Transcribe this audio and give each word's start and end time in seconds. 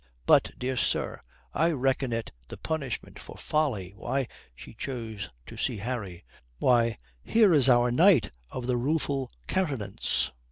But, 0.25 0.49
dear 0.57 0.77
sir, 0.77 1.21
I 1.53 1.69
reckon 1.69 2.11
it 2.11 2.31
the 2.47 2.57
punishment 2.57 3.19
for 3.19 3.37
folly. 3.37 3.93
Why," 3.95 4.27
she 4.55 4.73
chose 4.73 5.29
to 5.45 5.57
see 5.57 5.77
Harry 5.77 6.25
"why, 6.57 6.97
here 7.23 7.53
is 7.53 7.69
our 7.69 7.91
knight 7.91 8.31
of 8.49 8.65
the 8.65 8.77
rueful 8.77 9.29
countenance!" 9.47 10.31